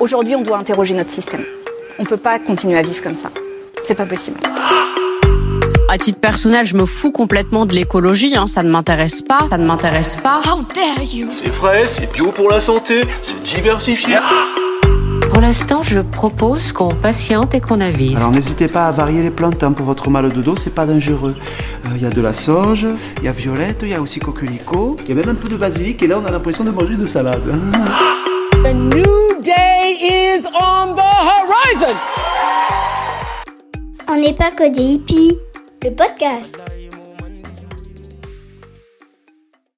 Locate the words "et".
17.54-17.60, 26.02-26.08